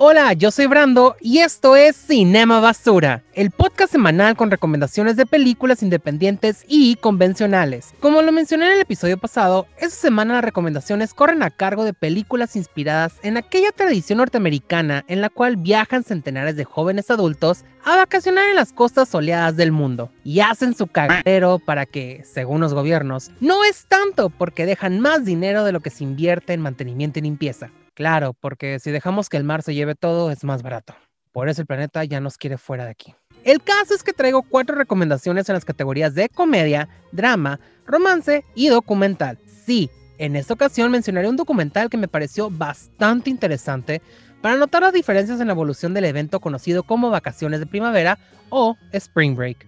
Hola, 0.00 0.32
yo 0.32 0.52
soy 0.52 0.66
Brando 0.66 1.16
y 1.20 1.38
esto 1.38 1.74
es 1.74 1.96
Cinema 1.96 2.60
Basura, 2.60 3.24
el 3.32 3.50
podcast 3.50 3.90
semanal 3.90 4.36
con 4.36 4.48
recomendaciones 4.48 5.16
de 5.16 5.26
películas 5.26 5.82
independientes 5.82 6.64
y 6.68 6.94
convencionales. 6.94 7.94
Como 7.98 8.22
lo 8.22 8.30
mencioné 8.30 8.66
en 8.66 8.72
el 8.74 8.80
episodio 8.80 9.18
pasado, 9.18 9.66
esta 9.76 9.96
semana 9.96 10.34
las 10.34 10.44
recomendaciones 10.44 11.14
corren 11.14 11.42
a 11.42 11.50
cargo 11.50 11.82
de 11.82 11.94
películas 11.94 12.54
inspiradas 12.54 13.14
en 13.24 13.38
aquella 13.38 13.72
tradición 13.72 14.18
norteamericana 14.18 15.04
en 15.08 15.20
la 15.20 15.30
cual 15.30 15.56
viajan 15.56 16.04
centenares 16.04 16.54
de 16.54 16.62
jóvenes 16.62 17.10
adultos 17.10 17.64
a 17.84 17.96
vacacionar 17.96 18.48
en 18.50 18.54
las 18.54 18.72
costas 18.72 19.08
soleadas 19.08 19.56
del 19.56 19.72
mundo 19.72 20.12
y 20.22 20.38
hacen 20.38 20.76
su 20.76 20.86
cagadero 20.86 21.58
para 21.58 21.86
que, 21.86 22.22
según 22.24 22.60
los 22.60 22.72
gobiernos, 22.72 23.32
no 23.40 23.64
es 23.64 23.86
tanto 23.86 24.30
porque 24.30 24.64
dejan 24.64 25.00
más 25.00 25.24
dinero 25.24 25.64
de 25.64 25.72
lo 25.72 25.80
que 25.80 25.90
se 25.90 26.04
invierte 26.04 26.52
en 26.52 26.60
mantenimiento 26.60 27.18
y 27.18 27.22
limpieza. 27.22 27.72
Claro, 27.98 28.32
porque 28.32 28.78
si 28.78 28.92
dejamos 28.92 29.28
que 29.28 29.36
el 29.36 29.42
mar 29.42 29.64
se 29.64 29.74
lleve 29.74 29.96
todo 29.96 30.30
es 30.30 30.44
más 30.44 30.62
barato. 30.62 30.94
Por 31.32 31.48
eso 31.48 31.62
el 31.62 31.66
planeta 31.66 32.04
ya 32.04 32.20
nos 32.20 32.38
quiere 32.38 32.56
fuera 32.56 32.84
de 32.84 32.92
aquí. 32.92 33.12
El 33.42 33.60
caso 33.60 33.92
es 33.92 34.04
que 34.04 34.12
traigo 34.12 34.42
cuatro 34.42 34.76
recomendaciones 34.76 35.48
en 35.48 35.54
las 35.54 35.64
categorías 35.64 36.14
de 36.14 36.28
comedia, 36.28 36.88
drama, 37.10 37.58
romance 37.86 38.44
y 38.54 38.68
documental. 38.68 39.40
Sí, 39.66 39.90
en 40.16 40.36
esta 40.36 40.54
ocasión 40.54 40.92
mencionaré 40.92 41.28
un 41.28 41.34
documental 41.34 41.90
que 41.90 41.96
me 41.96 42.06
pareció 42.06 42.50
bastante 42.50 43.30
interesante 43.30 44.00
para 44.42 44.54
notar 44.54 44.82
las 44.82 44.92
diferencias 44.92 45.40
en 45.40 45.48
la 45.48 45.54
evolución 45.54 45.92
del 45.92 46.04
evento 46.04 46.38
conocido 46.38 46.84
como 46.84 47.10
vacaciones 47.10 47.58
de 47.58 47.66
primavera 47.66 48.20
o 48.48 48.76
Spring 48.92 49.34
Break. 49.34 49.66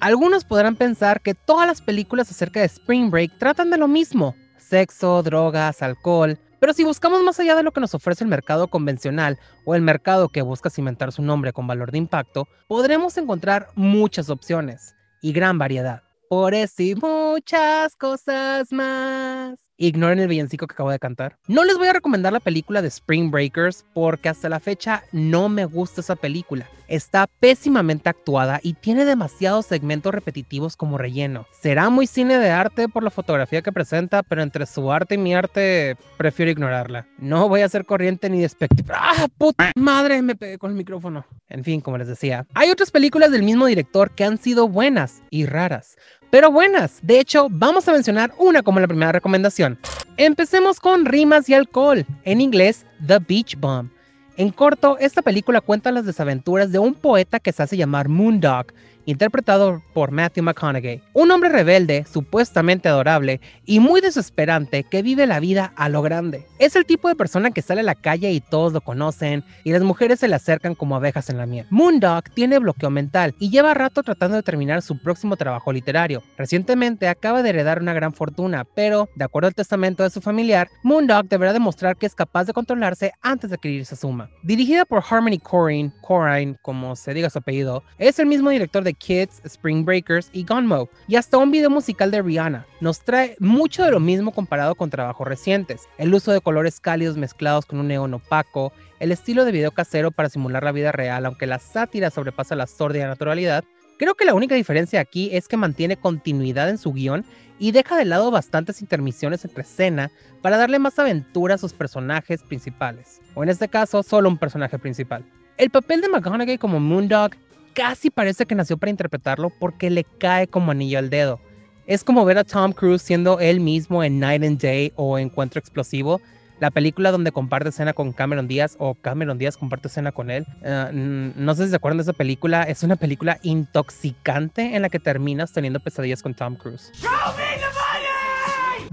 Algunos 0.00 0.44
podrán 0.44 0.74
pensar 0.74 1.20
que 1.20 1.34
todas 1.34 1.68
las 1.68 1.80
películas 1.80 2.28
acerca 2.28 2.58
de 2.58 2.66
Spring 2.66 3.08
Break 3.08 3.38
tratan 3.38 3.70
de 3.70 3.78
lo 3.78 3.86
mismo, 3.86 4.34
sexo, 4.56 5.22
drogas, 5.22 5.80
alcohol, 5.80 6.40
pero 6.60 6.72
si 6.72 6.84
buscamos 6.84 7.22
más 7.22 7.38
allá 7.40 7.54
de 7.54 7.62
lo 7.62 7.72
que 7.72 7.80
nos 7.80 7.94
ofrece 7.94 8.24
el 8.24 8.30
mercado 8.30 8.68
convencional 8.68 9.38
o 9.64 9.74
el 9.74 9.82
mercado 9.82 10.28
que 10.28 10.42
busca 10.42 10.70
cimentar 10.70 11.12
su 11.12 11.22
nombre 11.22 11.52
con 11.52 11.66
valor 11.66 11.92
de 11.92 11.98
impacto, 11.98 12.48
podremos 12.66 13.16
encontrar 13.16 13.68
muchas 13.74 14.30
opciones 14.30 14.94
y 15.22 15.32
gran 15.32 15.58
variedad. 15.58 16.02
Por 16.28 16.54
eso 16.54 16.82
y 16.82 16.94
muchas 16.94 17.96
cosas 17.96 18.72
más. 18.72 19.67
Ignoren 19.80 20.18
el 20.18 20.26
villancico 20.26 20.66
que 20.66 20.72
acabo 20.72 20.90
de 20.90 20.98
cantar. 20.98 21.38
No 21.46 21.64
les 21.64 21.78
voy 21.78 21.86
a 21.86 21.92
recomendar 21.92 22.32
la 22.32 22.40
película 22.40 22.82
de 22.82 22.88
Spring 22.88 23.30
Breakers 23.30 23.86
porque 23.94 24.28
hasta 24.28 24.48
la 24.48 24.58
fecha 24.58 25.04
no 25.12 25.48
me 25.48 25.66
gusta 25.66 26.00
esa 26.00 26.16
película. 26.16 26.68
Está 26.88 27.28
pésimamente 27.38 28.08
actuada 28.08 28.58
y 28.60 28.72
tiene 28.72 29.04
demasiados 29.04 29.66
segmentos 29.66 30.12
repetitivos 30.12 30.74
como 30.74 30.98
relleno. 30.98 31.46
Será 31.52 31.90
muy 31.90 32.08
cine 32.08 32.38
de 32.38 32.50
arte 32.50 32.88
por 32.88 33.04
la 33.04 33.10
fotografía 33.10 33.62
que 33.62 33.70
presenta, 33.70 34.24
pero 34.24 34.42
entre 34.42 34.66
su 34.66 34.90
arte 34.90 35.14
y 35.14 35.18
mi 35.18 35.32
arte 35.32 35.96
prefiero 36.16 36.50
ignorarla. 36.50 37.06
No 37.18 37.48
voy 37.48 37.60
a 37.60 37.68
ser 37.68 37.84
corriente 37.84 38.30
ni 38.30 38.40
despectivo. 38.40 38.94
¡Ah, 38.96 39.28
puta 39.36 39.70
madre! 39.76 40.22
Me 40.22 40.34
pegué 40.34 40.58
con 40.58 40.72
el 40.72 40.76
micrófono. 40.76 41.24
En 41.48 41.62
fin, 41.62 41.80
como 41.80 41.98
les 41.98 42.08
decía, 42.08 42.46
hay 42.54 42.70
otras 42.70 42.90
películas 42.90 43.30
del 43.30 43.42
mismo 43.44 43.66
director 43.66 44.10
que 44.10 44.24
han 44.24 44.38
sido 44.38 44.66
buenas 44.66 45.22
y 45.30 45.46
raras 45.46 45.96
pero 46.30 46.50
buenas. 46.50 46.98
De 47.02 47.20
hecho, 47.20 47.48
vamos 47.50 47.88
a 47.88 47.92
mencionar 47.92 48.32
una 48.38 48.62
como 48.62 48.80
la 48.80 48.88
primera 48.88 49.12
recomendación. 49.12 49.78
Empecemos 50.16 50.80
con 50.80 51.04
Rimas 51.04 51.48
y 51.48 51.54
Alcohol, 51.54 52.04
en 52.24 52.40
inglés 52.40 52.86
The 53.06 53.18
Beach 53.18 53.56
Bomb. 53.58 53.90
En 54.36 54.50
corto, 54.50 54.98
esta 54.98 55.22
película 55.22 55.60
cuenta 55.60 55.90
las 55.90 56.06
desaventuras 56.06 56.70
de 56.70 56.78
un 56.78 56.94
poeta 56.94 57.40
que 57.40 57.52
se 57.52 57.62
hace 57.62 57.76
llamar 57.76 58.08
Moondog 58.08 58.66
interpretado 59.08 59.82
por 59.94 60.10
Matthew 60.10 60.44
McConaughey, 60.44 61.02
un 61.14 61.30
hombre 61.30 61.48
rebelde, 61.48 62.04
supuestamente 62.04 62.90
adorable 62.90 63.40
y 63.64 63.80
muy 63.80 64.02
desesperante 64.02 64.84
que 64.84 65.00
vive 65.00 65.26
la 65.26 65.40
vida 65.40 65.72
a 65.76 65.88
lo 65.88 66.02
grande. 66.02 66.44
Es 66.58 66.76
el 66.76 66.84
tipo 66.84 67.08
de 67.08 67.14
persona 67.14 67.50
que 67.50 67.62
sale 67.62 67.80
a 67.80 67.84
la 67.84 67.94
calle 67.94 68.30
y 68.32 68.42
todos 68.42 68.74
lo 68.74 68.82
conocen 68.82 69.44
y 69.64 69.72
las 69.72 69.82
mujeres 69.82 70.20
se 70.20 70.28
le 70.28 70.34
acercan 70.34 70.74
como 70.74 70.94
abejas 70.94 71.30
en 71.30 71.38
la 71.38 71.46
miel. 71.46 71.66
Moondog 71.70 72.24
tiene 72.34 72.58
bloqueo 72.58 72.90
mental 72.90 73.34
y 73.38 73.48
lleva 73.48 73.72
rato 73.72 74.02
tratando 74.02 74.36
de 74.36 74.42
terminar 74.42 74.82
su 74.82 75.00
próximo 75.00 75.36
trabajo 75.36 75.72
literario. 75.72 76.22
Recientemente 76.36 77.08
acaba 77.08 77.42
de 77.42 77.48
heredar 77.48 77.80
una 77.80 77.94
gran 77.94 78.12
fortuna, 78.12 78.66
pero, 78.74 79.08
de 79.14 79.24
acuerdo 79.24 79.48
al 79.48 79.54
testamento 79.54 80.02
de 80.02 80.10
su 80.10 80.20
familiar, 80.20 80.68
Moondog 80.82 81.28
deberá 81.28 81.54
demostrar 81.54 81.96
que 81.96 82.04
es 82.04 82.14
capaz 82.14 82.44
de 82.44 82.52
controlarse 82.52 83.12
antes 83.22 83.48
de 83.48 83.54
adquirir 83.54 83.80
esa 83.80 83.96
suma. 83.96 84.28
Dirigida 84.42 84.84
por 84.84 85.02
Harmony 85.08 85.38
Corrine, 85.38 85.92
Corrine, 86.02 86.56
como 86.60 86.94
se 86.94 87.14
diga 87.14 87.30
su 87.30 87.38
apellido, 87.38 87.82
es 87.96 88.18
el 88.18 88.26
mismo 88.26 88.50
director 88.50 88.84
de 88.84 88.97
Kids, 88.98 89.40
Spring 89.44 89.84
Breakers 89.84 90.28
y 90.32 90.44
Gunmo, 90.44 90.88
y 91.06 91.16
hasta 91.16 91.38
un 91.38 91.50
video 91.50 91.70
musical 91.70 92.10
de 92.10 92.22
Rihanna. 92.22 92.66
Nos 92.80 93.00
trae 93.00 93.36
mucho 93.38 93.84
de 93.84 93.90
lo 93.90 94.00
mismo 94.00 94.32
comparado 94.32 94.74
con 94.74 94.90
trabajos 94.90 95.26
recientes. 95.26 95.88
El 95.98 96.14
uso 96.14 96.32
de 96.32 96.40
colores 96.40 96.80
cálidos 96.80 97.16
mezclados 97.16 97.66
con 97.66 97.78
un 97.78 97.88
neón 97.88 98.14
opaco, 98.14 98.72
el 99.00 99.12
estilo 99.12 99.44
de 99.44 99.52
video 99.52 99.70
casero 99.70 100.10
para 100.10 100.28
simular 100.28 100.64
la 100.64 100.72
vida 100.72 100.92
real, 100.92 101.24
aunque 101.26 101.46
la 101.46 101.58
sátira 101.58 102.10
sobrepasa 102.10 102.56
la 102.56 102.66
sórdida 102.66 103.06
naturalidad. 103.06 103.64
Creo 103.98 104.14
que 104.14 104.24
la 104.24 104.34
única 104.34 104.54
diferencia 104.54 105.00
aquí 105.00 105.30
es 105.32 105.48
que 105.48 105.56
mantiene 105.56 105.96
continuidad 105.96 106.68
en 106.68 106.78
su 106.78 106.92
guion 106.92 107.24
y 107.58 107.72
deja 107.72 107.96
de 107.96 108.04
lado 108.04 108.30
bastantes 108.30 108.80
intermisiones 108.80 109.44
entre 109.44 109.62
escena 109.62 110.10
para 110.40 110.56
darle 110.56 110.78
más 110.78 110.98
aventura 110.98 111.56
a 111.56 111.58
sus 111.58 111.72
personajes 111.72 112.42
principales, 112.42 113.20
o 113.34 113.42
en 113.42 113.48
este 113.48 113.68
caso, 113.68 114.02
solo 114.02 114.28
un 114.28 114.38
personaje 114.38 114.78
principal. 114.78 115.24
El 115.56 115.70
papel 115.70 116.00
de 116.00 116.08
McConaughey 116.08 116.58
como 116.58 116.78
Moondog 116.78 117.32
casi 117.74 118.10
parece 118.10 118.46
que 118.46 118.54
nació 118.54 118.76
para 118.76 118.90
interpretarlo 118.90 119.50
porque 119.50 119.90
le 119.90 120.04
cae 120.04 120.46
como 120.46 120.72
anillo 120.72 120.98
al 120.98 121.10
dedo. 121.10 121.40
Es 121.86 122.04
como 122.04 122.24
ver 122.24 122.38
a 122.38 122.44
Tom 122.44 122.72
Cruise 122.72 123.02
siendo 123.02 123.40
él 123.40 123.60
mismo 123.60 124.04
en 124.04 124.20
Night 124.20 124.44
and 124.44 124.60
Day 124.60 124.92
o 124.96 125.18
Encuentro 125.18 125.58
Explosivo, 125.58 126.20
la 126.60 126.70
película 126.70 127.12
donde 127.12 127.30
comparte 127.30 127.68
escena 127.68 127.92
con 127.92 128.12
Cameron 128.12 128.48
Díaz 128.48 128.74
o 128.78 128.94
Cameron 128.94 129.38
Díaz 129.38 129.56
comparte 129.56 129.88
escena 129.88 130.10
con 130.10 130.28
él. 130.30 130.44
Eh, 130.64 131.32
no 131.36 131.54
sé 131.54 131.64
si 131.64 131.70
se 131.70 131.76
acuerdan 131.76 131.98
de 131.98 132.02
esa 132.02 132.12
película. 132.12 132.64
Es 132.64 132.82
una 132.82 132.96
película 132.96 133.38
intoxicante 133.42 134.74
en 134.74 134.82
la 134.82 134.88
que 134.88 134.98
terminas 134.98 135.52
teniendo 135.52 135.78
pesadillas 135.78 136.20
con 136.20 136.34
Tom 136.34 136.56
Cruise. 136.56 136.90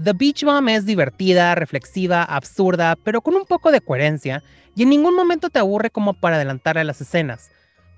The 0.02 0.12
Beach 0.12 0.44
Bomb 0.44 0.68
es 0.68 0.86
divertida, 0.86 1.54
reflexiva, 1.54 2.22
absurda, 2.22 2.96
pero 3.02 3.20
con 3.20 3.34
un 3.34 3.46
poco 3.46 3.72
de 3.72 3.80
coherencia, 3.80 4.42
y 4.74 4.82
en 4.82 4.90
ningún 4.90 5.16
momento 5.16 5.48
te 5.48 5.58
aburre 5.58 5.90
como 5.90 6.12
para 6.14 6.36
adelantar 6.36 6.76
a 6.78 6.84
las 6.84 7.00
escenas. 7.00 7.50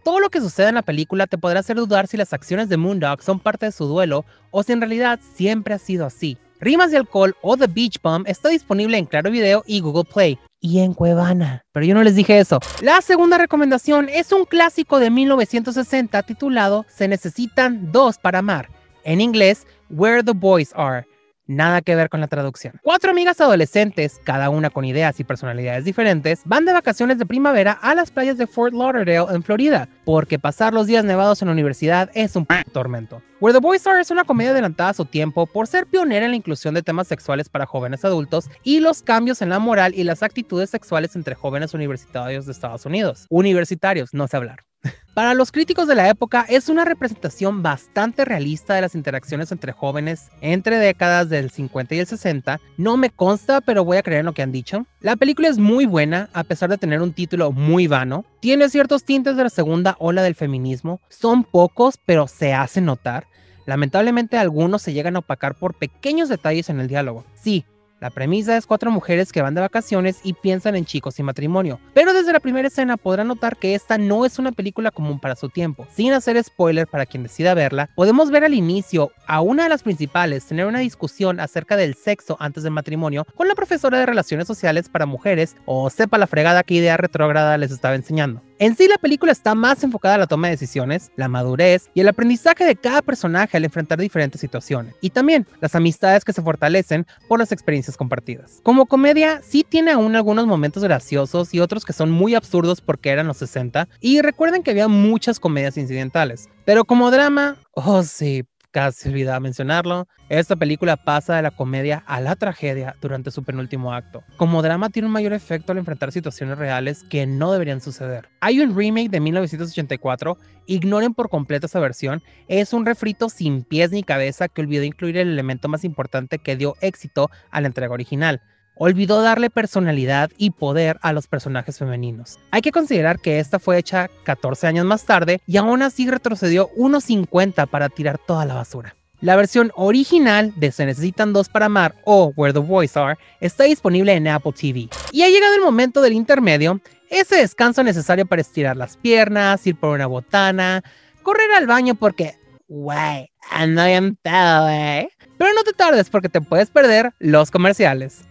Todo 0.08 0.20
lo 0.20 0.30
que 0.30 0.41
sucede 0.41 0.70
en 0.70 0.76
la 0.76 0.80
película 0.80 1.26
te 1.26 1.36
podrá 1.36 1.60
hacer 1.60 1.76
dudar 1.76 2.06
si 2.06 2.16
las 2.16 2.32
acciones 2.32 2.70
de 2.70 2.78
Moondog 2.78 3.22
son 3.22 3.38
parte 3.38 3.66
de 3.66 3.72
su 3.72 3.84
duelo 3.84 4.24
o 4.50 4.62
si 4.62 4.72
en 4.72 4.80
realidad 4.80 5.20
siempre 5.34 5.74
ha 5.74 5.78
sido 5.78 6.06
así. 6.06 6.38
Rimas 6.60 6.91
de 6.91 6.96
Alcohol 6.96 7.36
o 7.42 7.58
The 7.58 7.66
Beach 7.66 8.00
Bomb 8.02 8.26
está 8.26 8.48
disponible 8.48 8.96
en 8.96 9.04
Claro 9.04 9.30
Video 9.30 9.64
y 9.66 9.80
Google 9.80 10.10
Play. 10.10 10.38
Y 10.60 10.78
en 10.78 10.94
Cuevana. 10.94 11.60
Pero 11.72 11.84
yo 11.84 11.94
no 11.94 12.02
les 12.02 12.16
dije 12.16 12.38
eso. 12.38 12.58
La 12.80 13.02
segunda 13.02 13.36
recomendación 13.36 14.08
es 14.08 14.32
un 14.32 14.46
clásico 14.46 14.98
de 14.98 15.10
1960 15.10 16.22
titulado 16.22 16.86
Se 16.88 17.06
necesitan 17.06 17.92
dos 17.92 18.16
para 18.16 18.38
amar. 18.38 18.70
En 19.04 19.20
inglés, 19.20 19.66
Where 19.90 20.22
the 20.22 20.32
Boys 20.32 20.72
Are 20.75 21.04
Nada 21.48 21.80
que 21.80 21.96
ver 21.96 22.10
con 22.10 22.20
la 22.20 22.26
traducción. 22.26 22.75
Cuatro 22.82 23.10
amigas 23.10 23.40
adolescentes, 23.40 24.20
cada 24.22 24.50
una 24.50 24.69
con 24.69 24.84
ideas 24.84 25.19
y 25.19 25.25
personalidades 25.25 25.86
diferentes, 25.86 26.42
van 26.44 26.66
de 26.66 26.75
vacaciones 26.75 27.19
de 27.19 27.25
primavera 27.25 27.72
a 27.72 27.94
las 27.94 28.10
playas 28.10 28.36
de 28.36 28.46
Fort 28.46 28.75
Lauderdale 28.75 29.34
en 29.34 29.42
Florida, 29.42 29.88
porque 30.08 30.38
pasar 30.38 30.72
los 30.72 30.86
días 30.86 31.04
nevados 31.04 31.42
en 31.42 31.48
la 31.48 31.52
universidad 31.52 32.10
es 32.14 32.34
un 32.34 32.46
tormento. 32.72 33.20
Where 33.41 33.52
the 33.52 33.60
Boys 33.62 33.86
Are 33.86 34.00
es 34.00 34.10
una 34.10 34.24
comedia 34.24 34.52
adelantada 34.52 34.88
a 34.88 34.94
su 34.94 35.04
tiempo 35.04 35.44
por 35.44 35.66
ser 35.66 35.86
pionera 35.86 36.24
en 36.24 36.30
la 36.30 36.36
inclusión 36.38 36.72
de 36.72 36.82
temas 36.82 37.08
sexuales 37.08 37.50
para 37.50 37.66
jóvenes 37.66 38.06
adultos 38.06 38.48
y 38.62 38.80
los 38.80 39.02
cambios 39.02 39.42
en 39.42 39.50
la 39.50 39.58
moral 39.58 39.92
y 39.94 40.04
las 40.04 40.22
actitudes 40.22 40.70
sexuales 40.70 41.14
entre 41.14 41.34
jóvenes 41.34 41.74
universitarios 41.74 42.46
de 42.46 42.52
Estados 42.52 42.86
Unidos. 42.86 43.26
Universitarios, 43.28 44.14
no 44.14 44.26
sé 44.28 44.38
hablar. 44.38 44.64
Para 45.14 45.34
los 45.34 45.50
críticos 45.50 45.88
de 45.88 45.94
la 45.94 46.08
época 46.08 46.46
es 46.48 46.69
una 46.69 46.84
representación 46.84 47.62
bastante 47.62 48.25
realista 48.25 48.75
de 48.75 48.82
las 48.82 48.94
interacciones 48.94 49.50
entre 49.50 49.72
jóvenes 49.72 50.28
entre 50.40 50.78
décadas 50.78 51.28
del 51.28 51.50
50 51.50 51.94
y 51.94 51.98
el 51.98 52.06
60. 52.06 52.60
No 52.76 52.96
me 52.96 53.10
consta, 53.10 53.61
pero 53.61 53.84
voy 53.84 53.96
a 53.96 54.02
creer 54.02 54.20
en 54.20 54.26
lo 54.26 54.32
que 54.32 54.43
han 54.43 54.52
dicho. 54.52 54.87
La 55.00 55.16
película 55.16 55.49
es 55.49 55.58
muy 55.58 55.87
buena, 55.87 56.28
a 56.32 56.44
pesar 56.44 56.70
de 56.70 56.78
tener 56.78 57.02
un 57.02 57.12
título 57.12 57.50
muy 57.50 57.88
vano. 57.88 58.25
Tiene 58.40 58.69
ciertos 58.69 59.04
tintes 59.04 59.37
de 59.37 59.44
la 59.44 59.50
segunda 59.50 59.96
ola 59.99 60.23
del 60.23 60.35
feminismo. 60.35 61.00
Son 61.09 61.45
pocos, 61.45 61.99
pero 62.05 62.27
se 62.27 62.55
hacen 62.55 62.85
notar. 62.87 63.27
Lamentablemente 63.67 64.39
algunos 64.39 64.83
se 64.83 64.93
llegan 64.93 65.17
a 65.17 65.21
opacar 65.21 65.55
por 65.55 65.75
pequeños 65.75 66.29
detalles 66.29 66.71
en 66.71 66.81
el 66.81 66.89
diálogo. 66.89 67.25
Sí, 67.35 67.65
la 68.00 68.11
premisa 68.11 68.56
es 68.56 68.65
cuatro 68.65 68.93
mujeres 68.93 69.33
que 69.33 69.43
van 69.43 69.55
de 69.55 69.61
vacaciones 69.61 70.21
y 70.23 70.35
piensan 70.35 70.77
en 70.77 70.85
chicos 70.85 71.19
y 71.19 71.25
matrimonio, 71.25 71.81
pero 71.95 72.12
desde 72.12 72.33
la 72.33 72.39
primera 72.39 72.69
escena 72.69 72.97
podrán 72.97 73.27
notar 73.27 73.56
que 73.56 73.75
esta 73.75 73.99
no 73.99 74.25
es 74.25 74.39
una 74.39 74.53
película 74.53 74.93
común 74.93 75.19
para 75.19 75.35
su 75.35 75.49
tiempo. 75.49 75.85
Sin 75.91 76.12
hacer 76.12 76.43
spoiler 76.45 76.87
para 76.87 77.06
quien 77.06 77.25
decida 77.25 77.55
verla, 77.55 77.91
podemos 77.97 78.31
ver 78.31 78.45
al 78.45 78.55
inicio 78.55 79.11
a 79.27 79.41
una 79.41 79.65
de 79.65 79.69
las 79.69 79.83
principales 79.83 80.47
tener 80.47 80.67
una 80.67 80.79
discusión 80.79 81.41
acerca 81.41 81.77
del 81.77 81.97
sexo 81.97 82.37
antes 82.39 82.62
del 82.62 82.73
matrimonio 82.73 83.27
con 83.35 83.49
la 83.49 83.56
profesora 83.56 83.99
de 83.99 84.06
relaciones 84.06 84.47
sociales 84.47 84.89
para 84.89 85.05
mujeres 85.05 85.56
o 85.67 85.91
sepa 85.91 86.19
la 86.19 86.29
fregada 86.29 86.62
que 86.62 86.75
idea 86.75 86.97
retrógrada 86.97 87.59
les 87.59 87.73
estaba 87.73 87.97
enseñando. 87.97 88.48
En 88.60 88.75
sí, 88.75 88.88
la 88.88 88.99
película 88.99 89.31
está 89.31 89.55
más 89.55 89.84
enfocada 89.84 90.16
a 90.16 90.19
la 90.19 90.26
toma 90.26 90.49
de 90.49 90.55
decisiones, 90.55 91.12
la 91.14 91.28
madurez 91.28 91.90
y 91.94 92.00
el 92.00 92.08
aprendizaje 92.08 92.64
de 92.64 92.75
cada 92.75 93.02
personaje 93.02 93.56
al 93.56 93.64
enfrentar 93.64 94.00
diferentes 94.00 94.40
situaciones, 94.40 94.96
y 95.00 95.10
también 95.10 95.46
las 95.60 95.76
amistades 95.76 96.25
que 96.25 96.32
se 96.32 96.43
fortalecen 96.43 97.06
por 97.28 97.38
las 97.38 97.52
experiencias 97.52 97.96
compartidas. 97.96 98.58
Como 98.64 98.87
comedia, 98.87 99.43
sí 99.44 99.64
tiene 99.69 99.93
aún 99.93 100.16
algunos 100.16 100.49
momentos 100.49 100.82
graciosos 100.82 101.55
y 101.55 101.60
otros 101.60 101.84
que 101.84 101.93
son 101.93 102.10
muy 102.10 102.34
absurdos 102.34 102.81
porque 102.81 103.10
eran 103.10 103.28
los 103.28 103.37
60, 103.37 103.88
y 104.00 104.22
recuerden 104.22 104.64
que 104.64 104.72
había 104.72 104.88
muchas 104.88 105.38
comedias 105.38 105.76
incidentales, 105.76 106.49
pero 106.64 106.84
como 106.84 107.12
drama, 107.12 107.58
oh 107.75 108.02
sí, 108.02 108.44
casi 108.70 109.09
olvidaba 109.09 109.41
mencionarlo, 109.41 110.06
esta 110.29 110.56
película 110.56 110.97
pasa 110.97 111.37
de 111.37 111.43
la 111.43 111.50
comedia 111.50 112.03
a 112.06 112.20
la 112.20 112.37
tragedia 112.37 112.97
durante 113.00 113.31
su 113.31 113.43
penúltimo 113.43 113.93
acto. 113.93 114.23
Como 114.37 114.62
drama 114.62 114.91
tiene 114.91 115.06
un 115.06 115.12
mayor 115.12 115.32
efecto 115.32 115.73
al 115.73 115.79
enfrentar 115.79 116.12
situaciones 116.12 116.59
reales 116.59 117.05
que 117.05 117.26
no 117.26 117.53
deberían 117.53 117.81
suceder. 117.81 118.29
Hay 118.41 118.61
un 118.61 118.76
remake 118.76 119.11
de 119.11 119.20
1984, 119.20 120.37
ignoren 120.67 121.15
por 121.15 121.31
completo 121.31 121.67
esa 121.67 121.81
versión, 121.81 122.23
es 122.47 122.73
un 122.73 122.85
refrito 122.85 123.29
sin 123.29 123.62
pies 123.62 123.91
ni 123.91 124.03
cabeza 124.03 124.49
que 124.49 124.61
olvidó 124.61 124.85
incluir 124.85 125.17
el 125.17 125.29
elemento 125.29 125.69
más 125.69 125.85
importante 125.85 126.38
que 126.38 126.56
dio 126.56 126.75
éxito 126.81 127.31
a 127.50 127.61
la 127.61 127.69
entrega 127.69 127.94
original, 127.94 128.43
olvidó 128.78 129.22
darle 129.22 129.50
personalidad 129.50 130.30
y 130.38 130.50
poder 130.50 130.98
a 131.02 131.12
los 131.12 131.26
personajes 131.26 131.78
femeninos. 131.78 132.38
Hay 132.50 132.62
que 132.62 132.72
considerar 132.72 133.20
que 133.20 133.38
esta 133.38 133.58
fue 133.58 133.78
hecha 133.78 134.08
14 134.25 134.66
años 134.66 134.86
más 134.86 135.04
tarde 135.04 135.40
y 135.46 135.56
aún 135.56 135.82
así 135.82 136.08
retrocedió 136.08 136.70
unos 136.76 137.04
50 137.04 137.66
para 137.66 137.88
tirar 137.88 138.19
toda 138.19 138.44
la 138.44 138.54
basura. 138.54 138.94
La 139.20 139.34
versión 139.34 139.72
original 139.75 140.52
de 140.56 140.70
Se 140.70 140.86
Necesitan 140.86 141.32
Dos 141.32 141.48
para 141.48 141.66
Amar 141.66 141.96
o 142.04 142.32
Where 142.36 142.52
the 142.52 142.60
Boys 142.60 142.96
Are 142.96 143.19
está 143.40 143.64
disponible 143.64 144.12
en 144.12 144.28
Apple 144.28 144.52
TV. 144.52 144.88
Y 145.10 145.22
ha 145.22 145.28
llegado 145.28 145.56
el 145.56 145.60
momento 145.60 146.00
del 146.00 146.12
intermedio, 146.12 146.80
ese 147.10 147.36
descanso 147.36 147.82
necesario 147.82 148.26
para 148.26 148.42
estirar 148.42 148.76
las 148.76 148.96
piernas, 148.96 149.66
ir 149.66 149.75
por 149.75 149.90
una 149.90 150.06
botana, 150.06 150.84
correr 151.25 151.50
al 151.56 151.66
baño 151.66 151.96
porque, 151.96 152.36
wey, 152.69 153.32
ando 153.50 153.84
bien 153.84 154.19
eh. 154.25 155.08
Pero 155.38 155.52
no 155.55 155.62
te 155.62 155.73
tardes 155.73 156.11
porque 156.11 156.29
te 156.29 156.40
puedes 156.40 156.69
perder 156.70 157.12
los 157.20 157.50
comerciales. 157.50 158.25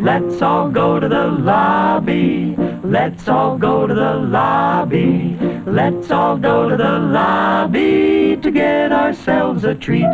Let's 0.00 0.40
all 0.40 0.70
go 0.72 0.98
to 0.98 1.08
the 1.08 1.26
lobby. 1.26 2.56
Let's 2.82 3.28
all 3.28 3.58
go 3.58 3.86
to 3.86 3.94
the 3.94 4.14
lobby. 4.14 5.36
Let's 5.66 6.10
all 6.10 6.38
go 6.38 6.70
to 6.70 6.76
the 6.76 6.98
lobby 6.98 8.38
to 8.40 8.50
get 8.50 8.90
ourselves 8.90 9.64
a 9.64 9.74
treat. 9.74 10.08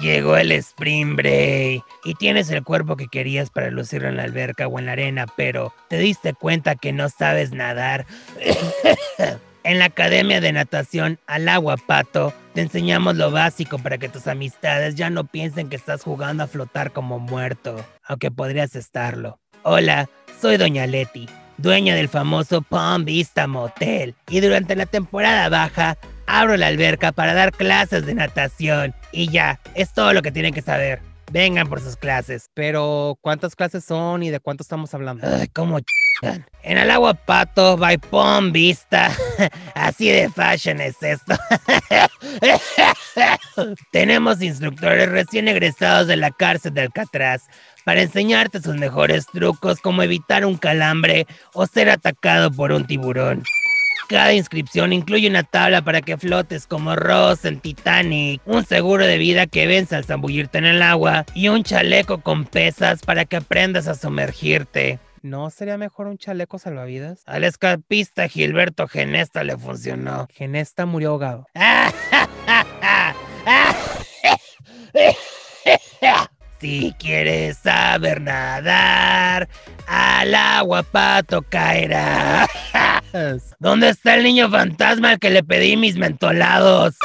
Llegó 0.00 0.36
el 0.36 0.52
Spring 0.52 1.16
Break 1.16 1.82
y 2.04 2.14
tienes 2.14 2.50
el 2.50 2.62
cuerpo 2.62 2.96
que 2.96 3.08
querías 3.08 3.50
para 3.50 3.70
lucirlo 3.70 4.08
en 4.08 4.16
la 4.16 4.24
alberca 4.24 4.66
o 4.66 4.78
en 4.78 4.86
la 4.86 4.92
arena, 4.92 5.26
pero 5.36 5.74
te 5.88 5.98
diste 5.98 6.34
cuenta 6.34 6.76
que 6.76 6.92
no 6.92 7.08
sabes 7.08 7.52
nadar. 7.52 8.06
En 9.64 9.78
la 9.78 9.86
Academia 9.86 10.42
de 10.42 10.52
Natación 10.52 11.18
al 11.26 11.48
Agua 11.48 11.78
Pato 11.78 12.34
te 12.52 12.60
enseñamos 12.60 13.16
lo 13.16 13.30
básico 13.30 13.78
para 13.78 13.96
que 13.96 14.10
tus 14.10 14.26
amistades 14.26 14.94
ya 14.94 15.08
no 15.08 15.24
piensen 15.24 15.70
que 15.70 15.76
estás 15.76 16.02
jugando 16.02 16.44
a 16.44 16.48
flotar 16.48 16.92
como 16.92 17.18
muerto, 17.18 17.82
aunque 18.06 18.30
podrías 18.30 18.76
estarlo. 18.76 19.38
Hola, 19.62 20.10
soy 20.38 20.58
Doña 20.58 20.86
Leti, 20.86 21.26
dueña 21.56 21.94
del 21.94 22.10
famoso 22.10 22.60
Palm 22.60 23.06
Vista 23.06 23.46
Motel, 23.46 24.14
y 24.28 24.40
durante 24.40 24.76
la 24.76 24.84
temporada 24.84 25.48
baja 25.48 25.96
abro 26.26 26.58
la 26.58 26.66
alberca 26.66 27.12
para 27.12 27.32
dar 27.32 27.50
clases 27.50 28.04
de 28.04 28.14
natación. 28.14 28.94
Y 29.12 29.30
ya, 29.30 29.60
es 29.74 29.94
todo 29.94 30.12
lo 30.12 30.20
que 30.20 30.30
tienen 30.30 30.52
que 30.52 30.60
saber. 30.60 31.00
Vengan 31.34 31.68
por 31.68 31.80
sus 31.80 31.96
clases. 31.96 32.48
Pero, 32.54 33.18
¿cuántas 33.20 33.56
clases 33.56 33.84
son 33.84 34.22
y 34.22 34.30
de 34.30 34.38
cuánto 34.38 34.62
estamos 34.62 34.94
hablando? 34.94 35.26
Ay, 35.26 35.48
¿cómo 35.48 35.80
en 36.62 36.78
el 36.78 36.90
agua 36.90 37.14
pato, 37.14 37.76
by 37.76 37.98
Pom 37.98 38.52
Vista. 38.52 39.10
Así 39.74 40.08
de 40.08 40.30
fashion 40.30 40.80
es 40.80 40.94
esto. 41.02 41.34
Tenemos 43.92 44.40
instructores 44.40 45.08
recién 45.08 45.48
egresados 45.48 46.06
de 46.06 46.16
la 46.16 46.30
cárcel 46.30 46.72
de 46.72 46.82
Alcatraz 46.82 47.42
para 47.84 48.00
enseñarte 48.00 48.62
sus 48.62 48.76
mejores 48.76 49.26
trucos 49.26 49.80
como 49.80 50.02
evitar 50.02 50.46
un 50.46 50.56
calambre 50.56 51.26
o 51.52 51.66
ser 51.66 51.90
atacado 51.90 52.50
por 52.52 52.70
un 52.70 52.86
tiburón. 52.86 53.42
Cada 54.08 54.32
inscripción 54.32 54.92
incluye 54.92 55.28
una 55.28 55.42
tabla 55.42 55.82
para 55.82 56.02
que 56.02 56.18
flotes 56.18 56.66
como 56.66 56.94
Ross 56.94 57.44
en 57.44 57.60
Titanic, 57.60 58.42
un 58.44 58.64
seguro 58.64 59.06
de 59.06 59.18
vida 59.18 59.46
que 59.46 59.66
vence 59.66 59.96
al 59.96 60.04
zambullirte 60.04 60.58
en 60.58 60.66
el 60.66 60.82
agua 60.82 61.24
y 61.34 61.48
un 61.48 61.62
chaleco 61.64 62.20
con 62.20 62.44
pesas 62.44 63.02
para 63.02 63.24
que 63.24 63.36
aprendas 63.36 63.88
a 63.88 63.94
sumergirte. 63.94 64.98
¿No 65.22 65.48
sería 65.48 65.78
mejor 65.78 66.06
un 66.06 66.18
chaleco 66.18 66.58
salvavidas? 66.58 67.22
Al 67.24 67.44
escapista 67.44 68.28
Gilberto 68.28 68.86
Genesta 68.88 69.42
le 69.42 69.56
funcionó. 69.56 70.28
Genesta 70.30 70.84
murió 70.84 71.12
ahogado. 71.12 71.46
Si 76.60 76.94
quieres 76.98 77.58
saber 77.58 78.22
nadar, 78.22 79.48
al 79.86 80.34
agua 80.34 80.82
pato 80.82 81.42
caerá. 81.42 82.46
¿Dónde 83.60 83.90
está 83.90 84.16
el 84.16 84.24
niño 84.24 84.50
fantasma 84.50 85.10
al 85.10 85.18
que 85.20 85.30
le 85.30 85.44
pedí 85.44 85.76
mis 85.76 85.96
mentolados? 85.96 86.96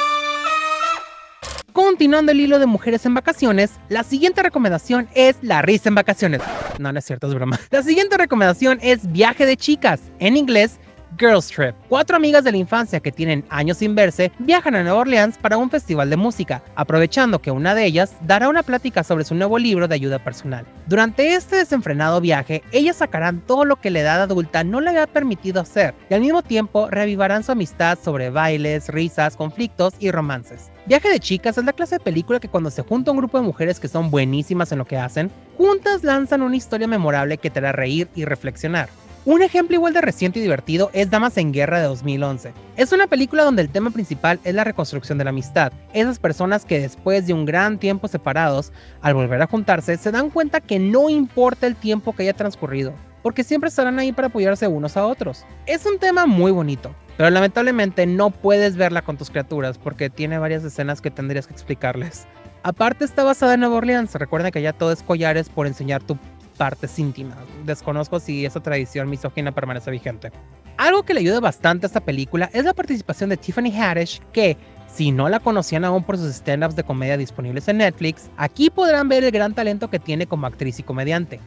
Continuando 1.71 2.31
el 2.31 2.39
hilo 2.39 2.57
de 2.57 2.65
mujeres 2.65 3.05
en 3.05 3.13
vacaciones, 3.13 3.73
la 3.89 4.03
siguiente 4.03 4.41
recomendación 4.41 5.07
es 5.13 5.35
la 5.43 5.61
risa 5.61 5.89
en 5.89 5.95
vacaciones. 5.95 6.41
No, 6.79 6.91
no 6.91 6.97
es 6.97 7.05
cierto, 7.05 7.27
es 7.27 7.35
broma. 7.35 7.59
La 7.69 7.83
siguiente 7.83 8.17
recomendación 8.17 8.79
es 8.81 9.11
viaje 9.11 9.45
de 9.45 9.55
chicas, 9.55 10.01
en 10.17 10.35
inglés 10.35 10.79
Girls 11.17 11.47
Trip. 11.47 11.75
Cuatro 11.87 12.15
amigas 12.15 12.43
de 12.43 12.51
la 12.51 12.57
infancia 12.57 12.99
que 12.99 13.11
tienen 13.11 13.45
años 13.49 13.77
sin 13.77 13.95
verse 13.95 14.31
viajan 14.39 14.75
a 14.75 14.83
Nueva 14.83 14.99
Orleans 14.99 15.37
para 15.37 15.57
un 15.57 15.69
festival 15.69 16.09
de 16.09 16.17
música, 16.17 16.63
aprovechando 16.75 17.39
que 17.39 17.51
una 17.51 17.73
de 17.75 17.85
ellas 17.85 18.13
dará 18.21 18.49
una 18.49 18.63
plática 18.63 19.03
sobre 19.03 19.23
su 19.23 19.35
nuevo 19.35 19.57
libro 19.57 19.87
de 19.87 19.95
ayuda 19.95 20.19
personal. 20.19 20.65
Durante 20.87 21.33
este 21.33 21.57
desenfrenado 21.57 22.21
viaje, 22.21 22.63
ellas 22.71 22.97
sacarán 22.97 23.41
todo 23.41 23.65
lo 23.65 23.77
que 23.77 23.89
la 23.89 23.99
edad 23.99 24.21
adulta 24.21 24.63
no 24.63 24.81
le 24.81 24.89
había 24.89 25.07
permitido 25.07 25.61
hacer 25.61 25.93
y 26.09 26.13
al 26.13 26.21
mismo 26.21 26.41
tiempo 26.41 26.89
reavivarán 26.89 27.43
su 27.43 27.51
amistad 27.51 27.97
sobre 28.03 28.29
bailes, 28.29 28.89
risas, 28.89 29.35
conflictos 29.35 29.93
y 29.99 30.11
romances. 30.11 30.71
Viaje 30.85 31.09
de 31.09 31.19
chicas 31.19 31.57
es 31.57 31.65
la 31.65 31.73
clase 31.73 31.95
de 31.95 32.03
película 32.03 32.39
que 32.39 32.49
cuando 32.49 32.71
se 32.71 32.81
junta 32.81 33.11
un 33.11 33.17
grupo 33.17 33.37
de 33.37 33.45
mujeres 33.45 33.79
que 33.79 33.87
son 33.87 34.09
buenísimas 34.09 34.71
en 34.71 34.79
lo 34.79 34.85
que 34.85 34.97
hacen, 34.97 35.31
juntas 35.57 36.03
lanzan 36.03 36.41
una 36.41 36.55
historia 36.55 36.87
memorable 36.87 37.37
que 37.37 37.49
te 37.49 37.59
hará 37.59 37.71
reír 37.71 38.07
y 38.15 38.25
reflexionar. 38.25 38.89
Un 39.25 39.41
ejemplo 39.41 39.75
igual 39.75 39.93
de 39.93 39.99
reciente 39.99 40.39
y 40.39 40.41
divertido 40.41 40.91
es 40.93 41.09
Damas 41.09 41.35
en 41.37 41.51
Guerra 41.51 41.79
de 41.79 41.87
2011. 41.87 42.53
Es 42.77 42.93
una 42.93 43.05
película 43.05 43.43
donde 43.43 43.61
el 43.61 43.69
tema 43.69 43.91
principal 43.91 44.39
es 44.45 44.55
la 44.55 44.63
reconstrucción 44.63 45.17
de 45.17 45.25
la 45.25 45.31
amistad. 45.31 45.73
Esas 45.93 46.19
personas 46.19 46.63
que 46.63 46.79
después 46.79 47.27
de 47.27 47.33
un 47.33 47.43
gran 47.43 47.79
tiempo 47.79 48.07
separados, 48.07 48.71
al 49.01 49.15
volver 49.15 49.41
a 49.41 49.47
juntarse, 49.47 49.97
se 49.97 50.11
dan 50.11 50.29
cuenta 50.29 50.61
que 50.61 50.79
no 50.79 51.09
importa 51.09 51.67
el 51.67 51.75
tiempo 51.75 52.15
que 52.15 52.23
haya 52.23 52.33
transcurrido, 52.33 52.93
porque 53.21 53.43
siempre 53.43 53.67
estarán 53.67 53.99
ahí 53.99 54.13
para 54.13 54.29
apoyarse 54.29 54.69
unos 54.69 54.95
a 54.95 55.05
otros. 55.05 55.45
Es 55.65 55.85
un 55.85 55.99
tema 55.99 56.25
muy 56.25 56.53
bonito, 56.53 56.95
pero 57.17 57.29
lamentablemente 57.29 58.05
no 58.05 58.31
puedes 58.31 58.77
verla 58.77 59.01
con 59.01 59.17
tus 59.17 59.29
criaturas 59.29 59.77
porque 59.77 60.09
tiene 60.09 60.37
varias 60.37 60.63
escenas 60.63 61.01
que 61.01 61.11
tendrías 61.11 61.45
que 61.45 61.53
explicarles. 61.53 62.25
Aparte 62.63 63.03
está 63.03 63.25
basada 63.25 63.55
en 63.55 63.59
Nueva 63.59 63.75
Orleans, 63.75 64.15
recuerda 64.15 64.51
que 64.51 64.61
ya 64.61 64.71
todo 64.71 64.93
es 64.93 65.03
collares 65.03 65.49
por 65.49 65.67
enseñar 65.67 66.03
tu 66.03 66.17
partes 66.59 66.99
íntimas. 66.99 67.37
Desconozco 67.63 68.19
si 68.19 68.45
esa 68.45 68.59
tradición 68.59 69.09
misógina 69.09 69.53
permanece 69.53 69.89
vigente. 69.89 70.29
Algo 70.75 71.03
que 71.03 71.13
le 71.13 71.21
ayuda 71.21 71.39
bastante 71.39 71.85
a 71.85 71.87
esta 71.87 72.01
película 72.01 72.49
es 72.51 72.65
la 72.65 72.73
participación 72.73 73.29
de 73.29 73.37
Tiffany 73.37 73.71
Haddish, 73.71 74.21
que, 74.33 74.57
si 74.93 75.11
no 75.11 75.29
la 75.29 75.39
conocían 75.39 75.85
aún 75.85 76.03
por 76.03 76.17
sus 76.17 76.35
stand-ups 76.35 76.75
de 76.75 76.83
comedia 76.83 77.15
disponibles 77.15 77.69
en 77.69 77.77
Netflix, 77.77 78.29
aquí 78.35 78.69
podrán 78.69 79.07
ver 79.07 79.23
el 79.23 79.31
gran 79.31 79.53
talento 79.53 79.89
que 79.89 79.99
tiene 79.99 80.27
como 80.27 80.47
actriz 80.47 80.77
y 80.79 80.83
comediante. 80.83 81.39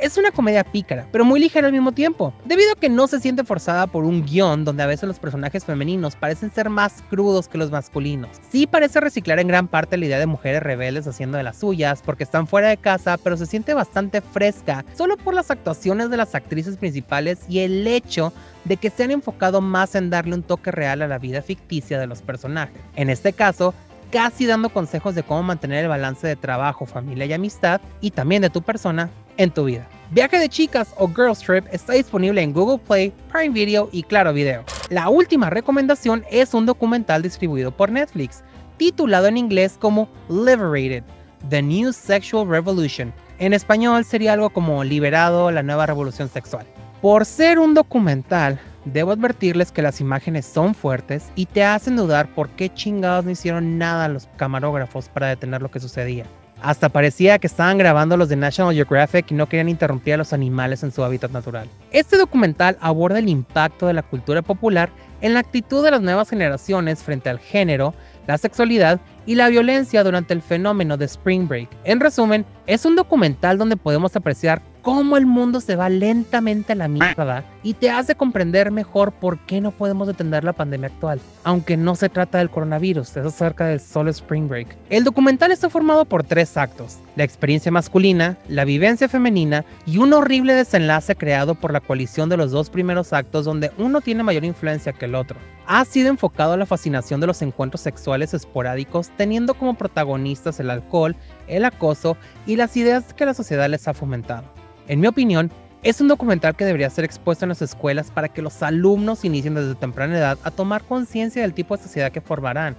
Es 0.00 0.16
una 0.16 0.30
comedia 0.30 0.64
pícara, 0.64 1.06
pero 1.12 1.26
muy 1.26 1.38
ligera 1.38 1.66
al 1.66 1.74
mismo 1.74 1.92
tiempo, 1.92 2.32
debido 2.46 2.72
a 2.72 2.74
que 2.74 2.88
no 2.88 3.06
se 3.06 3.20
siente 3.20 3.44
forzada 3.44 3.86
por 3.86 4.04
un 4.04 4.24
guion 4.24 4.64
donde 4.64 4.82
a 4.82 4.86
veces 4.86 5.06
los 5.06 5.18
personajes 5.18 5.66
femeninos 5.66 6.16
parecen 6.16 6.50
ser 6.50 6.70
más 6.70 7.04
crudos 7.10 7.48
que 7.48 7.58
los 7.58 7.70
masculinos. 7.70 8.30
Sí 8.50 8.66
parece 8.66 8.98
reciclar 9.00 9.40
en 9.40 9.48
gran 9.48 9.68
parte 9.68 9.98
la 9.98 10.06
idea 10.06 10.18
de 10.18 10.24
mujeres 10.24 10.62
rebeldes 10.62 11.06
haciendo 11.06 11.36
de 11.36 11.42
las 11.42 11.58
suyas 11.58 12.00
porque 12.02 12.24
están 12.24 12.46
fuera 12.46 12.70
de 12.70 12.78
casa, 12.78 13.18
pero 13.18 13.36
se 13.36 13.44
siente 13.44 13.74
bastante 13.74 14.22
fresca 14.22 14.86
solo 14.96 15.18
por 15.18 15.34
las 15.34 15.50
actuaciones 15.50 16.08
de 16.08 16.16
las 16.16 16.34
actrices 16.34 16.78
principales 16.78 17.40
y 17.46 17.58
el 17.58 17.86
hecho 17.86 18.32
de 18.64 18.78
que 18.78 18.88
se 18.88 19.04
han 19.04 19.10
enfocado 19.10 19.60
más 19.60 19.94
en 19.96 20.08
darle 20.08 20.34
un 20.34 20.42
toque 20.42 20.70
real 20.70 21.02
a 21.02 21.08
la 21.08 21.18
vida 21.18 21.42
ficticia 21.42 21.98
de 21.98 22.06
los 22.06 22.22
personajes. 22.22 22.80
En 22.96 23.10
este 23.10 23.34
caso, 23.34 23.74
casi 24.10 24.46
dando 24.46 24.70
consejos 24.70 25.14
de 25.14 25.22
cómo 25.22 25.42
mantener 25.42 25.84
el 25.84 25.90
balance 25.90 26.26
de 26.26 26.36
trabajo, 26.36 26.86
familia 26.86 27.26
y 27.26 27.32
amistad, 27.34 27.82
y 28.00 28.10
también 28.10 28.40
de 28.40 28.50
tu 28.50 28.62
persona 28.62 29.10
en 29.40 29.50
tu 29.50 29.64
vida. 29.64 29.88
Viaje 30.10 30.38
de 30.38 30.50
chicas 30.50 30.92
o 30.98 31.08
Girls 31.08 31.38
Trip 31.40 31.64
está 31.72 31.94
disponible 31.94 32.42
en 32.42 32.52
Google 32.52 32.78
Play, 32.78 33.12
Prime 33.32 33.54
Video 33.54 33.88
y 33.90 34.02
Claro 34.02 34.34
Video. 34.34 34.64
La 34.90 35.08
última 35.08 35.48
recomendación 35.48 36.24
es 36.30 36.52
un 36.52 36.66
documental 36.66 37.22
distribuido 37.22 37.70
por 37.70 37.90
Netflix, 37.90 38.42
titulado 38.76 39.28
en 39.28 39.38
inglés 39.38 39.76
como 39.80 40.10
Liberated, 40.28 41.04
The 41.48 41.62
New 41.62 41.92
Sexual 41.92 42.48
Revolution, 42.48 43.14
En 43.38 43.54
español 43.54 44.04
sería 44.04 44.34
algo 44.34 44.50
como 44.50 44.84
Liberado, 44.84 45.50
la 45.50 45.62
nueva 45.62 45.86
revolución 45.86 46.28
sexual. 46.28 46.66
Por 47.00 47.24
ser 47.24 47.58
un 47.58 47.72
documental, 47.72 48.60
debo 48.84 49.12
advertirles 49.12 49.72
que 49.72 49.80
las 49.80 50.02
imágenes 50.02 50.44
son 50.44 50.74
fuertes 50.74 51.30
y 51.34 51.46
te 51.46 51.64
hacen 51.64 51.96
dudar 51.96 52.28
por 52.34 52.50
qué 52.50 52.68
chingados 52.68 53.24
no 53.24 53.30
hicieron 53.30 53.78
nada 53.78 54.08
los 54.08 54.28
camarógrafos 54.36 55.08
para 55.08 55.28
detener 55.28 55.62
lo 55.62 55.70
que 55.70 55.80
sucedía. 55.80 56.26
Hasta 56.62 56.88
parecía 56.88 57.38
que 57.38 57.46
estaban 57.46 57.78
grabando 57.78 58.16
los 58.16 58.28
de 58.28 58.36
National 58.36 58.74
Geographic 58.74 59.30
y 59.30 59.34
no 59.34 59.48
querían 59.48 59.68
interrumpir 59.68 60.14
a 60.14 60.16
los 60.18 60.32
animales 60.32 60.82
en 60.82 60.92
su 60.92 61.02
hábitat 61.02 61.30
natural. 61.30 61.68
Este 61.90 62.18
documental 62.18 62.76
aborda 62.80 63.18
el 63.18 63.28
impacto 63.28 63.86
de 63.86 63.94
la 63.94 64.02
cultura 64.02 64.42
popular 64.42 64.90
en 65.20 65.34
la 65.34 65.40
actitud 65.40 65.84
de 65.84 65.90
las 65.90 66.02
nuevas 66.02 66.28
generaciones 66.28 67.02
frente 67.02 67.30
al 67.30 67.38
género, 67.38 67.94
la 68.26 68.38
sexualidad 68.38 69.00
y 69.26 69.34
la 69.34 69.48
violencia 69.48 70.04
durante 70.04 70.34
el 70.34 70.42
fenómeno 70.42 70.96
de 70.96 71.06
Spring 71.06 71.48
Break. 71.48 71.68
En 71.84 72.00
resumen, 72.00 72.44
es 72.66 72.84
un 72.84 72.96
documental 72.96 73.58
donde 73.58 73.76
podemos 73.76 74.14
apreciar 74.16 74.62
cómo 74.82 75.16
el 75.16 75.26
mundo 75.26 75.60
se 75.60 75.76
va 75.76 75.88
lentamente 75.88 76.72
a 76.72 76.76
la 76.76 76.88
mierda 76.88 77.44
y 77.62 77.74
te 77.74 77.90
hace 77.90 78.14
comprender 78.14 78.70
mejor 78.70 79.12
por 79.12 79.38
qué 79.40 79.60
no 79.60 79.70
podemos 79.70 80.06
detener 80.06 80.44
la 80.44 80.52
pandemia 80.52 80.88
actual, 80.88 81.20
aunque 81.44 81.76
no 81.76 81.94
se 81.94 82.08
trata 82.08 82.38
del 82.38 82.50
coronavirus, 82.50 83.16
es 83.16 83.26
acerca 83.26 83.66
del 83.66 83.80
solo 83.80 84.10
Spring 84.10 84.48
Break. 84.48 84.76
El 84.88 85.04
documental 85.04 85.52
está 85.52 85.68
formado 85.68 86.04
por 86.04 86.24
tres 86.24 86.56
actos, 86.56 86.98
la 87.16 87.24
experiencia 87.24 87.70
masculina, 87.70 88.38
la 88.48 88.64
vivencia 88.64 89.08
femenina 89.08 89.64
y 89.86 89.98
un 89.98 90.12
horrible 90.12 90.54
desenlace 90.54 91.16
creado 91.16 91.54
por 91.54 91.72
la 91.72 91.80
coalición 91.80 92.28
de 92.28 92.36
los 92.36 92.50
dos 92.50 92.70
primeros 92.70 93.12
actos 93.12 93.44
donde 93.44 93.72
uno 93.78 94.00
tiene 94.00 94.22
mayor 94.22 94.44
influencia 94.44 94.92
que 94.92 95.04
el 95.04 95.14
otro. 95.14 95.36
Ha 95.66 95.84
sido 95.84 96.08
enfocado 96.08 96.54
a 96.54 96.56
la 96.56 96.66
fascinación 96.66 97.20
de 97.20 97.28
los 97.28 97.42
encuentros 97.42 97.82
sexuales 97.82 98.34
esporádicos 98.34 99.10
teniendo 99.16 99.54
como 99.54 99.74
protagonistas 99.74 100.58
el 100.58 100.70
alcohol, 100.70 101.14
el 101.46 101.64
acoso 101.64 102.16
y 102.46 102.56
las 102.56 102.76
ideas 102.76 103.14
que 103.14 103.26
la 103.26 103.34
sociedad 103.34 103.68
les 103.68 103.86
ha 103.86 103.94
fomentado. 103.94 104.59
En 104.90 104.98
mi 104.98 105.06
opinión, 105.06 105.52
es 105.84 106.00
un 106.00 106.08
documental 106.08 106.56
que 106.56 106.64
debería 106.64 106.90
ser 106.90 107.04
expuesto 107.04 107.44
en 107.44 107.50
las 107.50 107.62
escuelas 107.62 108.10
para 108.10 108.28
que 108.28 108.42
los 108.42 108.60
alumnos 108.60 109.24
inicien 109.24 109.54
desde 109.54 109.76
temprana 109.76 110.18
edad 110.18 110.38
a 110.42 110.50
tomar 110.50 110.82
conciencia 110.82 111.42
del 111.42 111.54
tipo 111.54 111.76
de 111.76 111.84
sociedad 111.84 112.10
que 112.10 112.20
formarán 112.20 112.74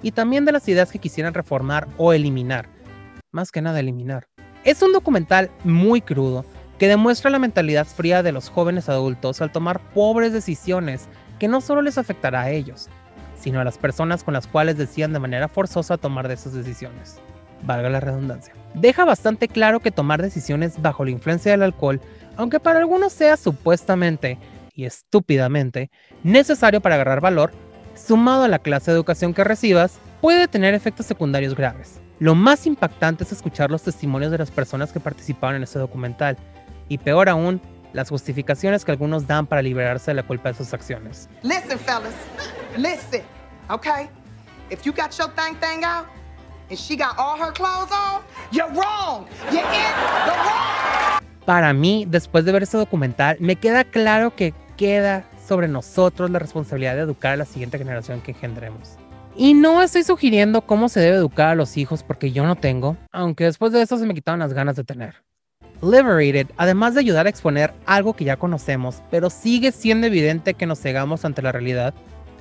y 0.00 0.12
también 0.12 0.46
de 0.46 0.52
las 0.52 0.66
ideas 0.68 0.90
que 0.90 0.98
quisieran 0.98 1.34
reformar 1.34 1.86
o 1.98 2.14
eliminar. 2.14 2.66
Más 3.30 3.52
que 3.52 3.60
nada 3.60 3.78
eliminar. 3.78 4.26
Es 4.64 4.80
un 4.80 4.94
documental 4.94 5.50
muy 5.62 6.00
crudo 6.00 6.46
que 6.78 6.88
demuestra 6.88 7.30
la 7.30 7.38
mentalidad 7.38 7.86
fría 7.86 8.22
de 8.22 8.32
los 8.32 8.48
jóvenes 8.48 8.88
adultos 8.88 9.42
al 9.42 9.52
tomar 9.52 9.80
pobres 9.92 10.32
decisiones 10.32 11.10
que 11.38 11.46
no 11.46 11.60
solo 11.60 11.82
les 11.82 11.98
afectará 11.98 12.40
a 12.40 12.50
ellos, 12.52 12.88
sino 13.38 13.60
a 13.60 13.64
las 13.64 13.76
personas 13.76 14.24
con 14.24 14.32
las 14.32 14.46
cuales 14.46 14.78
decían 14.78 15.12
de 15.12 15.18
manera 15.18 15.46
forzosa 15.46 15.98
tomar 15.98 16.26
de 16.26 16.34
esas 16.34 16.54
decisiones. 16.54 17.20
Valga 17.62 17.88
la 17.90 18.00
redundancia 18.00 18.54
deja 18.74 19.04
bastante 19.04 19.48
claro 19.48 19.80
que 19.80 19.90
tomar 19.90 20.22
decisiones 20.22 20.80
bajo 20.80 21.04
la 21.04 21.10
influencia 21.10 21.52
del 21.52 21.62
alcohol, 21.62 22.00
aunque 22.36 22.60
para 22.60 22.78
algunos 22.78 23.12
sea 23.12 23.36
supuestamente 23.36 24.38
y 24.74 24.84
estúpidamente 24.84 25.90
necesario 26.22 26.80
para 26.80 26.94
agarrar 26.94 27.20
valor, 27.20 27.52
sumado 27.94 28.44
a 28.44 28.48
la 28.48 28.60
clase 28.60 28.90
de 28.90 28.96
educación 28.96 29.34
que 29.34 29.44
recibas, 29.44 29.98
puede 30.20 30.48
tener 30.48 30.74
efectos 30.74 31.06
secundarios 31.06 31.54
graves. 31.54 32.00
Lo 32.18 32.34
más 32.34 32.66
impactante 32.66 33.24
es 33.24 33.32
escuchar 33.32 33.70
los 33.70 33.82
testimonios 33.82 34.30
de 34.30 34.38
las 34.38 34.50
personas 34.50 34.92
que 34.92 35.00
participaron 35.00 35.56
en 35.56 35.62
este 35.62 35.78
documental, 35.78 36.36
y 36.88 36.98
peor 36.98 37.28
aún, 37.28 37.60
las 37.92 38.08
justificaciones 38.08 38.84
que 38.84 38.92
algunos 38.92 39.26
dan 39.26 39.46
para 39.46 39.62
liberarse 39.62 40.10
de 40.10 40.14
la 40.14 40.22
culpa 40.22 40.50
de 40.50 40.54
sus 40.54 40.72
acciones. 40.72 41.28
Listen, 41.42 41.78
fellas, 41.78 42.14
listen, 42.76 43.22
okay? 43.68 44.08
If 44.70 44.82
you 44.84 44.92
got 44.92 45.10
your 45.18 45.28
thing 45.34 45.56
thing 45.56 45.84
out, 45.84 46.06
para 51.50 51.72
mí, 51.72 52.06
después 52.08 52.44
de 52.44 52.52
ver 52.52 52.62
este 52.62 52.76
documental, 52.76 53.36
me 53.40 53.56
queda 53.56 53.82
claro 53.82 54.36
que 54.36 54.54
queda 54.76 55.24
sobre 55.44 55.66
nosotros 55.66 56.30
la 56.30 56.38
responsabilidad 56.38 56.94
de 56.94 57.00
educar 57.00 57.32
a 57.32 57.36
la 57.36 57.44
siguiente 57.44 57.76
generación 57.76 58.20
que 58.20 58.30
engendremos. 58.30 58.96
Y 59.34 59.54
no 59.54 59.82
estoy 59.82 60.04
sugiriendo 60.04 60.60
cómo 60.62 60.88
se 60.88 61.00
debe 61.00 61.16
educar 61.16 61.48
a 61.48 61.54
los 61.56 61.76
hijos 61.76 62.04
porque 62.04 62.30
yo 62.30 62.46
no 62.46 62.54
tengo, 62.54 62.96
aunque 63.10 63.44
después 63.44 63.72
de 63.72 63.82
eso 63.82 63.98
se 63.98 64.06
me 64.06 64.14
quitaron 64.14 64.38
las 64.38 64.52
ganas 64.52 64.76
de 64.76 64.84
tener. 64.84 65.24
Liberated, 65.82 66.46
además 66.56 66.94
de 66.94 67.00
ayudar 67.00 67.26
a 67.26 67.30
exponer 67.30 67.74
algo 67.84 68.14
que 68.14 68.24
ya 68.24 68.36
conocemos, 68.36 69.02
pero 69.10 69.28
sigue 69.28 69.72
siendo 69.72 70.06
evidente 70.06 70.54
que 70.54 70.66
nos 70.66 70.78
cegamos 70.78 71.24
ante 71.24 71.42
la 71.42 71.50
realidad, 71.50 71.94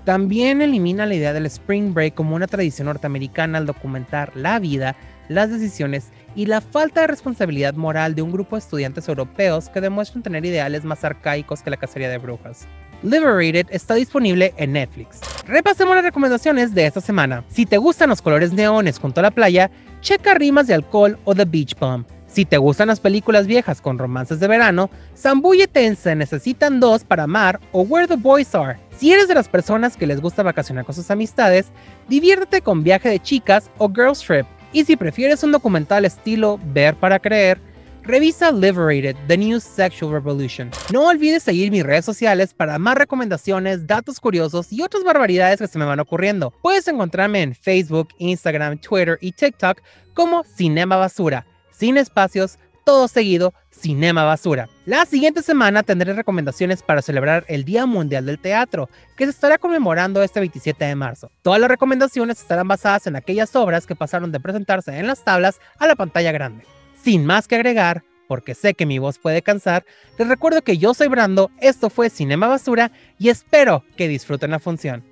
también 0.05 0.61
elimina 0.61 1.05
la 1.05 1.15
idea 1.15 1.33
del 1.33 1.45
Spring 1.45 1.93
Break 1.93 2.15
como 2.15 2.35
una 2.35 2.47
tradición 2.47 2.87
norteamericana 2.87 3.57
al 3.57 3.65
documentar 3.65 4.35
la 4.35 4.59
vida, 4.59 4.95
las 5.27 5.49
decisiones 5.49 6.09
y 6.35 6.45
la 6.45 6.61
falta 6.61 7.01
de 7.01 7.07
responsabilidad 7.07 7.73
moral 7.73 8.15
de 8.15 8.21
un 8.21 8.31
grupo 8.31 8.55
de 8.55 8.61
estudiantes 8.61 9.07
europeos 9.07 9.69
que 9.69 9.81
demuestran 9.81 10.23
tener 10.23 10.45
ideales 10.45 10.83
más 10.83 11.03
arcaicos 11.03 11.61
que 11.61 11.69
la 11.69 11.77
cacería 11.77 12.09
de 12.09 12.17
brujas. 12.17 12.67
Liberated 13.03 13.67
está 13.69 13.95
disponible 13.95 14.53
en 14.57 14.73
Netflix. 14.73 15.21
Repasemos 15.45 15.95
las 15.95 16.03
recomendaciones 16.03 16.73
de 16.73 16.85
esta 16.85 17.01
semana. 17.01 17.45
Si 17.47 17.65
te 17.65 17.77
gustan 17.77 18.09
los 18.09 18.21
colores 18.21 18.51
neones 18.51 18.99
junto 18.99 19.21
a 19.21 19.23
la 19.23 19.31
playa, 19.31 19.71
checa 20.01 20.33
Rimas 20.33 20.67
de 20.67 20.73
Alcohol 20.73 21.17
o 21.23 21.33
The 21.33 21.45
Beach 21.45 21.77
Bum. 21.79 22.03
Si 22.29 22.45
te 22.45 22.59
gustan 22.59 22.89
las 22.89 22.99
películas 22.99 23.47
viejas 23.47 23.81
con 23.81 23.97
romances 23.97 24.39
de 24.39 24.47
verano, 24.47 24.91
zambúllete 25.17 25.87
en 25.87 25.95
Se 25.95 26.15
Necesitan 26.15 26.79
Dos 26.79 27.03
para 27.03 27.23
Amar 27.23 27.59
o 27.71 27.81
Where 27.81 28.07
the 28.07 28.17
Boys 28.17 28.53
Are. 28.53 28.77
Si 28.95 29.11
eres 29.11 29.27
de 29.27 29.33
las 29.33 29.49
personas 29.49 29.97
que 29.97 30.05
les 30.05 30.21
gusta 30.21 30.43
vacacionar 30.43 30.85
con 30.85 30.93
sus 30.93 31.09
amistades, 31.09 31.67
diviértete 32.07 32.61
con 32.61 32.83
Viaje 32.83 33.09
de 33.09 33.19
Chicas 33.19 33.71
o 33.79 33.89
Girls 33.89 34.19
Trip. 34.19 34.45
Y 34.71 34.85
si 34.85 34.95
prefieres 34.95 35.43
un 35.43 35.51
documental 35.51 36.05
estilo 36.05 36.59
Ver 36.71 36.95
para 36.95 37.17
Creer, 37.17 37.59
revisa 38.03 38.51
Liberated, 38.51 39.15
The 39.27 39.37
New 39.37 39.59
Sexual 39.59 40.11
Revolution. 40.11 40.69
No 40.93 41.07
olvides 41.07 41.41
seguir 41.41 41.71
mis 41.71 41.83
redes 41.83 42.05
sociales 42.05 42.53
para 42.53 42.77
más 42.77 42.95
recomendaciones, 42.95 43.87
datos 43.87 44.19
curiosos 44.19 44.71
y 44.71 44.83
otras 44.83 45.03
barbaridades 45.03 45.59
que 45.59 45.67
se 45.67 45.79
me 45.79 45.85
van 45.85 45.99
ocurriendo. 45.99 46.53
Puedes 46.61 46.87
encontrarme 46.87 47.41
en 47.41 47.55
Facebook, 47.55 48.09
Instagram, 48.19 48.77
Twitter 48.77 49.17
y 49.19 49.31
TikTok 49.31 49.81
como 50.13 50.43
Cinema 50.43 50.97
Basura, 50.97 51.45
sin 51.79 51.97
espacios, 51.97 52.59
todo 52.83 53.07
seguido, 53.07 53.53
Cinema 53.71 54.25
Basura. 54.25 54.67
La 54.85 55.05
siguiente 55.05 55.41
semana 55.41 55.83
tendré 55.83 56.11
recomendaciones 56.13 56.83
para 56.83 57.01
celebrar 57.01 57.45
el 57.47 57.63
Día 57.63 57.85
Mundial 57.85 58.25
del 58.25 58.39
Teatro, 58.39 58.89
que 59.15 59.23
se 59.23 59.31
estará 59.31 59.57
conmemorando 59.57 60.21
este 60.21 60.41
27 60.41 60.83
de 60.83 60.95
marzo. 60.95 61.31
Todas 61.41 61.61
las 61.61 61.69
recomendaciones 61.69 62.41
estarán 62.41 62.67
basadas 62.67 63.07
en 63.07 63.15
aquellas 63.15 63.55
obras 63.55 63.87
que 63.87 63.95
pasaron 63.95 64.31
de 64.33 64.41
presentarse 64.41 64.97
en 64.97 65.07
las 65.07 65.23
tablas 65.23 65.61
a 65.77 65.87
la 65.87 65.95
pantalla 65.95 66.33
grande. 66.33 66.65
Sin 67.01 67.25
más 67.25 67.47
que 67.47 67.55
agregar, 67.55 68.03
porque 68.27 68.55
sé 68.55 68.73
que 68.73 68.85
mi 68.85 68.99
voz 68.99 69.17
puede 69.17 69.41
cansar, 69.41 69.85
les 70.17 70.27
recuerdo 70.27 70.61
que 70.61 70.77
yo 70.77 70.93
soy 70.93 71.07
Brando, 71.07 71.49
esto 71.61 71.89
fue 71.89 72.09
Cinema 72.09 72.47
Basura 72.47 72.91
y 73.17 73.29
espero 73.29 73.85
que 73.95 74.09
disfruten 74.09 74.51
la 74.51 74.59
función. 74.59 75.05